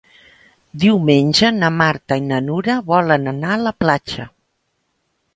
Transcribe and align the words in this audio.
Diumenge 0.83 1.51
na 1.57 1.67
Marta 1.75 2.17
i 2.21 2.23
na 2.29 2.39
Nura 2.45 2.77
volen 2.87 3.33
anar 3.33 3.51
a 3.57 3.61
la 3.67 3.75
platja. 3.85 4.27